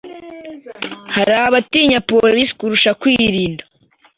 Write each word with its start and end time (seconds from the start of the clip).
Hari 1.15 1.33
abatinya 1.47 1.99
police 2.09 2.51
kurusha 2.59 2.91
kwirinda 3.01 3.63